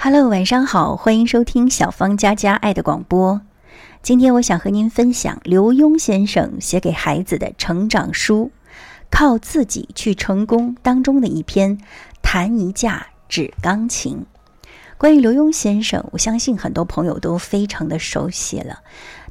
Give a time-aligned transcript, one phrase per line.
[0.00, 3.40] Hello，晚上好，欢迎收听小芳家家爱的广播。
[4.00, 8.52] 今天我想和您分享刘墉先生写给孩子的成长书
[9.10, 11.76] 《靠自己去成功》当中的一篇
[12.22, 14.24] 《弹一架纸钢琴》。
[14.96, 18.78] 关于刘墉先生，我相信很多朋友都非常的熟悉了。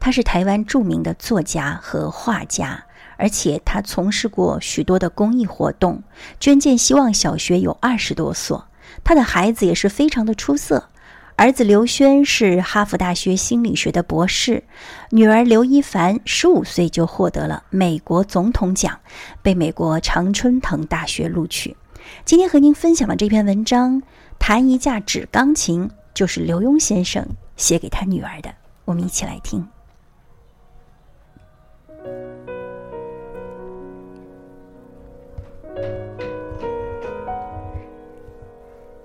[0.00, 2.82] 他是台湾著名的作家和画家，
[3.18, 6.02] 而且他从事过许多的公益活动，
[6.40, 8.66] 捐建希望小学有二十多所。
[9.02, 10.88] 他的孩子也是非常的出色，
[11.36, 14.64] 儿子刘轩是哈佛大学心理学的博士，
[15.10, 19.00] 女儿刘一凡十五岁就获得了美国总统奖，
[19.42, 21.76] 被美国常春藤大学录取。
[22.24, 24.00] 今天和您分享的这篇文章
[24.38, 27.26] 《弹一架纸钢琴》，就是刘墉先生
[27.56, 28.54] 写给他女儿的，
[28.84, 29.66] 我们一起来听。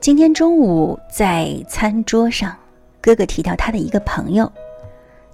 [0.00, 2.56] 今天中午在餐桌上，
[3.00, 4.50] 哥哥提到他的一个朋友，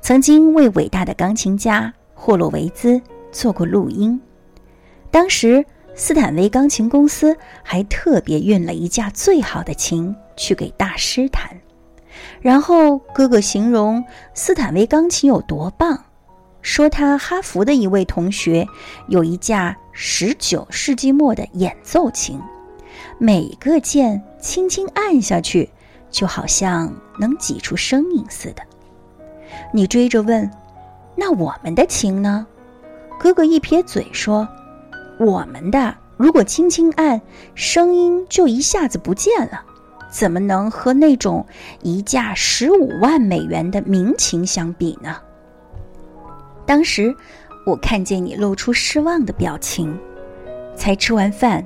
[0.01, 4.19] 曾经为伟大的钢琴家霍洛维兹做过录音。
[5.11, 11.51] 当时斯坦威钢琴公司还特别运了一架最好的琴去给大师弹。
[12.41, 14.03] 然后哥哥形容
[14.33, 16.05] 斯坦威钢琴有多棒，
[16.63, 18.67] 说他哈佛的一位同学
[19.09, 22.41] 有一架十九世纪末的演奏琴。
[23.19, 25.71] 每个键轻轻按下去，
[26.11, 28.63] 就好像能挤出声音似的。
[29.73, 30.51] 你追着问
[31.17, 32.47] ：“那我们的琴呢？”
[33.21, 34.49] 哥哥一撇嘴说
[35.19, 37.21] ：“我们的如果轻轻按，
[37.55, 39.63] 声音就一下子不见了，
[40.11, 41.47] 怎么能和那种
[41.83, 45.17] 一架十五万美元的名琴相比呢？”
[46.67, 47.15] 当时
[47.67, 49.97] 我看见你露出失望的表情，
[50.77, 51.65] 才吃完饭。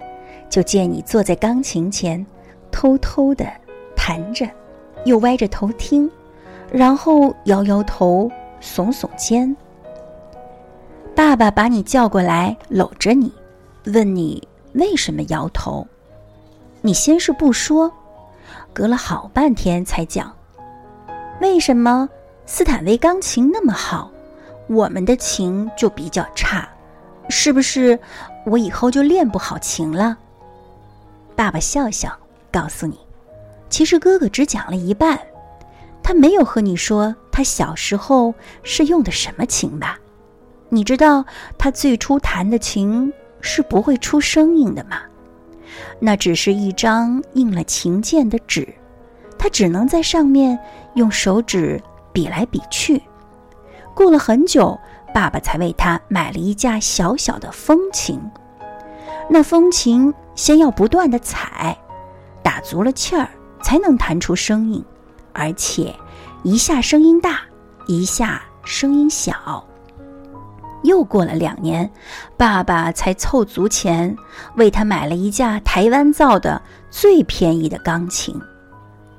[0.48, 2.24] 就见你坐在钢琴前，
[2.70, 3.46] 偷偷的
[3.94, 4.48] 弹着，
[5.04, 6.10] 又歪着头听，
[6.72, 9.54] 然后摇摇头，耸耸肩。
[11.14, 13.32] 爸爸把你叫过来，搂着你，
[13.86, 15.86] 问你为什么摇头。
[16.80, 17.92] 你先是不说，
[18.72, 20.32] 隔了好半天才讲，
[21.40, 22.08] 为什么
[22.46, 24.10] 斯坦威钢琴那么好，
[24.68, 26.68] 我们的琴就比较差？
[27.28, 27.98] 是不是
[28.46, 30.16] 我以后就练不好琴了？
[31.38, 32.18] 爸爸笑笑，
[32.50, 32.98] 告诉你，
[33.70, 35.16] 其实哥哥只讲了一半，
[36.02, 38.34] 他没有和你说他小时候
[38.64, 40.00] 是用的什么琴吧？
[40.68, 41.24] 你知道
[41.56, 45.02] 他最初弹的琴是不会出声音的吗？
[46.00, 48.66] 那只是一张印了琴键的纸，
[49.38, 50.58] 他只能在上面
[50.94, 51.80] 用手指
[52.12, 53.00] 比来比去。
[53.94, 54.76] 过了很久，
[55.14, 58.20] 爸爸才为他买了一架小小的风琴。
[59.30, 61.76] 那风琴先要不断的踩，
[62.42, 63.28] 打足了气儿，
[63.62, 64.82] 才能弹出声音，
[65.34, 65.94] 而且
[66.42, 67.40] 一下声音大，
[67.86, 69.62] 一下声音小。
[70.82, 71.90] 又过了两年，
[72.36, 74.16] 爸爸才凑足钱
[74.56, 78.34] 为他买了一架台湾造的最便宜的钢琴，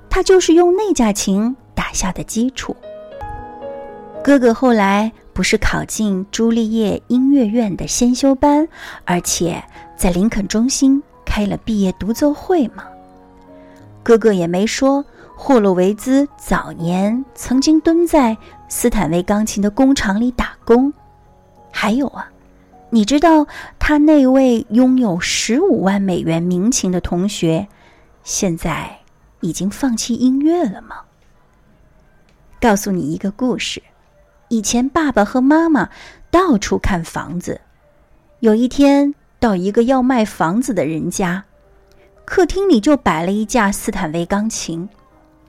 [0.10, 2.76] 他就是用那架琴打下的基础。
[4.24, 8.68] 哥哥后来不是考进朱丽叶音乐院的先修班，
[9.06, 9.64] 而且。
[10.00, 12.86] 在林肯中心开了毕业独奏会吗？
[14.02, 15.04] 哥哥也没说。
[15.36, 20.94] 霍洛维兹早年曾经蹲在斯坦威钢琴的工厂里打工。
[21.70, 22.30] 还有啊，
[22.90, 23.46] 你知道
[23.78, 27.68] 他那位拥有十五万美元名琴的同学，
[28.24, 29.00] 现在
[29.42, 30.96] 已经放弃音乐了吗？
[32.62, 33.84] 告诉你一个故事：
[34.48, 35.90] 以前爸爸和妈妈
[36.32, 37.60] 到处看房子，
[38.40, 39.14] 有一天。
[39.40, 41.46] 到一个要卖房子的人家，
[42.26, 44.88] 客厅里就摆了一架斯坦威钢琴，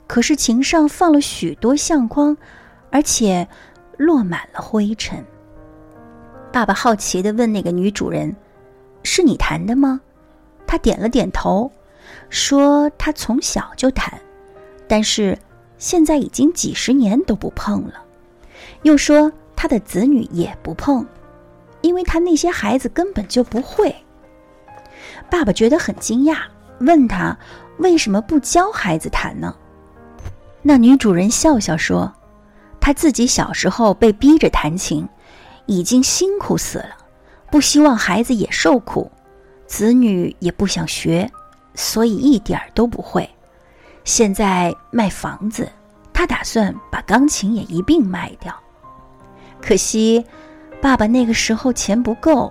[0.07, 2.37] 可是琴上放了许多相框，
[2.91, 3.49] 而且
[3.97, 5.25] 落满了灰尘。
[6.53, 8.35] 爸爸好奇的问那个女主人
[9.03, 10.01] ：“是你弹的吗？”
[10.67, 11.71] 她点了点头，
[12.29, 14.21] 说：“她从小就弹，
[14.87, 15.37] 但是
[15.79, 17.95] 现在已经几十年都不碰了。”
[18.83, 21.05] 又说：“她的子女也不碰。”
[21.83, 23.95] 因为他那些孩子根本就不会。
[25.31, 26.39] 爸爸觉得很惊讶，
[26.81, 27.37] 问他
[27.79, 29.55] 为什么不教孩子弹呢？
[30.63, 32.13] 那女主人笑笑说
[32.81, 35.09] ：“她自己小时候被逼着弹琴，
[35.67, 36.97] 已经辛苦死了，
[37.51, 39.11] 不希望孩子也受苦，
[39.67, 41.31] 子女也不想学，
[41.75, 43.29] 所以一点儿都不会。
[44.05, 45.67] 现在卖房子，
[46.13, 48.55] 她打算把钢琴也一并卖掉，
[49.63, 50.25] 可惜。”
[50.81, 52.51] 爸爸那个时候钱不够，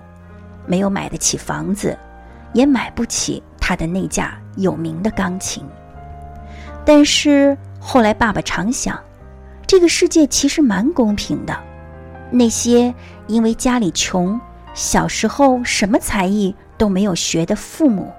[0.67, 1.97] 没有买得起房子，
[2.53, 5.63] 也买不起他的那架有名的钢琴。
[6.85, 8.99] 但是后来爸爸常想，
[9.65, 11.57] 这个世界其实蛮公平的。
[12.31, 12.93] 那些
[13.27, 14.39] 因为家里穷，
[14.75, 18.11] 小时候什么才艺都没有学的父母，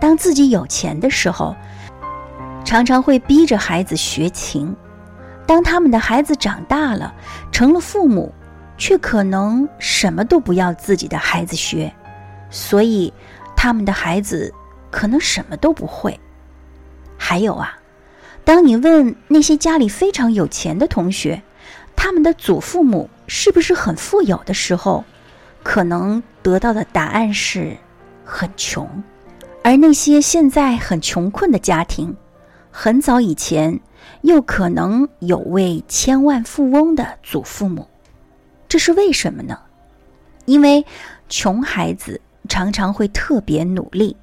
[0.00, 1.56] 当自己有钱的时候，
[2.64, 4.74] 常常会逼着孩子学琴。
[5.44, 7.12] 当他们的孩子长大了，
[7.50, 8.32] 成了父母，
[8.80, 11.92] 却可能什么都不要自己的孩子学，
[12.48, 13.12] 所以
[13.54, 14.52] 他们的孩子
[14.90, 16.18] 可能什么都不会。
[17.18, 17.76] 还有啊。
[18.42, 21.42] 当你问那些家里非常有钱的同学，
[21.94, 25.04] 他们的祖父母是不是很富有的时候，
[25.62, 27.76] 可能得到的答案是
[28.24, 28.86] 很穷；
[29.62, 32.16] 而那些现在很穷困的家庭，
[32.70, 33.78] 很早以前
[34.22, 37.86] 又可能有位千万富翁的祖父母。
[38.70, 39.58] 这是为什么呢？
[40.46, 40.86] 因为
[41.28, 44.16] 穷孩子常常会特别努力，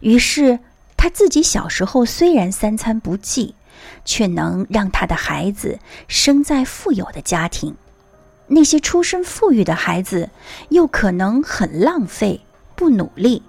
[0.00, 0.58] 于是
[0.96, 3.54] 他自己小时候虽然三餐不济。
[4.04, 5.78] 却能让他的孩子
[6.08, 7.76] 生在富有的家庭，
[8.48, 10.30] 那些出身富裕的孩子
[10.70, 12.40] 又可能很浪费、
[12.74, 13.40] 不努力，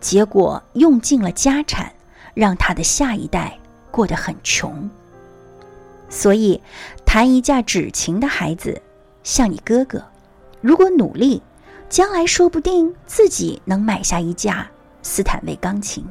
[0.00, 1.92] 结果用尽了家产，
[2.34, 3.58] 让他的下一代
[3.92, 4.90] 过得很穷。
[6.08, 6.60] 所以，
[7.04, 8.82] 弹一架纸琴的孩子，
[9.26, 10.00] 像你哥哥，
[10.60, 11.42] 如果努力，
[11.88, 14.64] 将来说不定自己能买下一架
[15.02, 16.06] 斯坦威钢琴。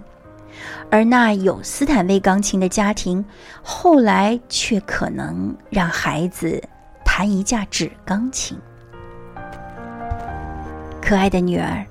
[0.92, 3.24] 而那有斯坦威钢琴的家庭，
[3.64, 6.62] 后来却可能让孩子
[7.06, 8.58] 弹一架纸钢琴。
[11.02, 11.86] 可爱的女儿，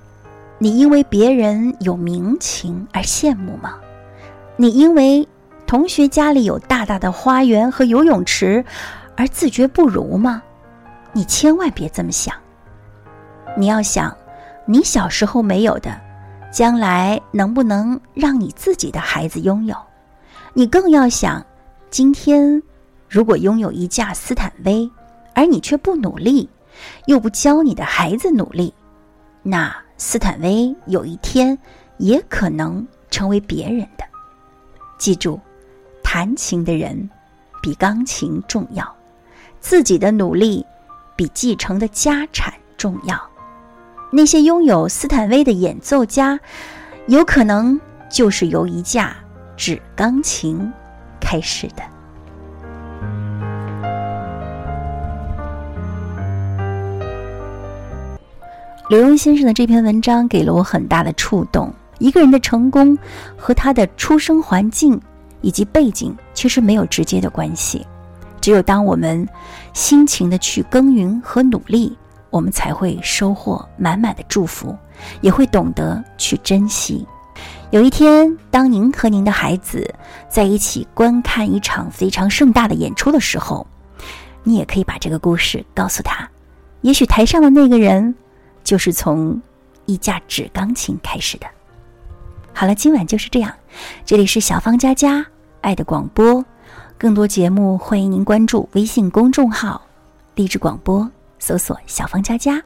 [0.59, 3.79] 你因为别人有名琴而羡慕吗？
[4.57, 5.27] 你因为
[5.67, 8.63] 同学家里有大大的花园和游泳池
[9.17, 10.43] 而自觉不如吗？
[11.15, 12.35] 你千万别这么想。
[13.57, 14.15] 你要想，
[14.67, 16.01] 你小时候没有的。
[16.53, 19.77] 将来能不能让你自己的孩子拥有？
[20.53, 21.45] 你更要想，
[21.91, 22.63] 今天
[23.09, 24.89] 如果拥有一架斯坦威，
[25.35, 26.49] 而你却不努力，
[27.07, 28.73] 又不教你的孩子努力，
[29.43, 31.59] 那斯坦威有一天
[31.99, 34.05] 也可能成为别人的。
[34.97, 35.41] 记住，
[36.05, 37.11] 弹琴的人
[37.61, 38.95] 比钢琴重要，
[39.59, 40.65] 自己的努力
[41.17, 43.21] 比继承的家产重要。
[44.11, 46.39] 那些拥有斯坦威的演奏家，
[47.07, 47.81] 有可能
[48.11, 49.17] 就是由一架
[49.57, 50.73] 纸钢琴
[51.21, 51.83] 开始的。
[58.91, 61.73] 刘墉先生的这篇文章给了我很大的触动。
[61.99, 62.99] 一个人的成功
[63.37, 65.01] 和他的出生环境
[65.41, 67.87] 以及背景其实没有直接的关系，
[68.45, 69.27] 只有当我们
[69.73, 71.97] 辛勤的去耕耘和努力。
[72.29, 74.77] 我们才会收获满满的祝福，
[75.23, 77.07] 也会懂得去珍惜。
[77.71, 79.95] 有一天，当您和您的孩子
[80.29, 83.67] 在一起观看一场非常盛大的演出的时候，
[84.43, 86.29] 你也可以把这个故事告诉他。
[86.83, 88.15] 也许台上的那个人，
[88.63, 89.41] 就是从
[89.87, 91.47] 一架纸钢琴开始的。
[92.53, 93.51] 好了，今晚就是这样。
[94.05, 95.25] 这里是小芳佳佳
[95.63, 96.45] 爱的广播，
[97.05, 99.79] 更多节目欢迎您关注微信公众号
[100.35, 101.07] “励志广播”。
[101.39, 102.59] 搜索“小芳佳佳”，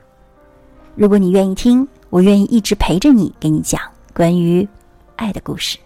[0.94, 3.81] 如果你愿意听，我愿意一直陪着你，给你讲
[4.14, 4.69] 关于
[5.17, 5.76] 爱的故事。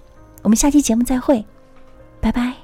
[0.42, 1.42] 我们下期节目再会，
[2.20, 2.61] 拜拜。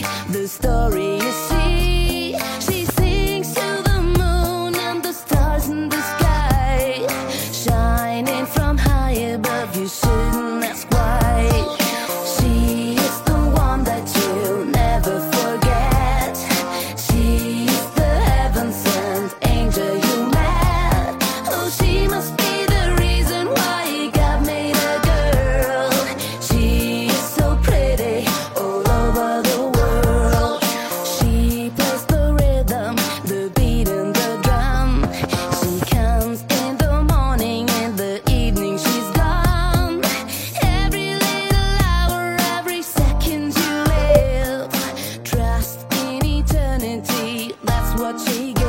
[0.00, 0.99] The story
[46.82, 47.54] eternity.
[47.64, 48.59] That's what she